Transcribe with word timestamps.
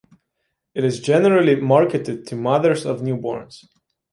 It 0.73 0.83
is 0.83 0.99
generally 0.99 1.55
marketed 1.55 2.25
to 2.25 2.35
mothers 2.35 2.87
of 2.87 3.01
newborns. 3.01 3.67